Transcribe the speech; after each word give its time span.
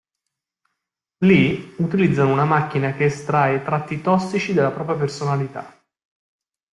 Lì 1.25 1.75
utilizzano 1.77 2.31
una 2.31 2.45
macchina 2.45 2.93
che 2.93 3.03
estrae 3.05 3.57
i 3.57 3.63
tratti 3.63 4.01
tossici 4.01 4.51
della 4.51 4.71
propria 4.71 4.95
personalità. 4.97 5.79